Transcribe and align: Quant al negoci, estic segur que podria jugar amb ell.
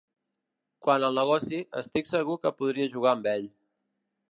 Quant 0.87 1.03
al 1.07 1.17
negoci, 1.21 1.59
estic 1.83 2.11
segur 2.13 2.39
que 2.47 2.55
podria 2.63 2.91
jugar 2.97 3.15
amb 3.19 3.31
ell. 3.37 3.49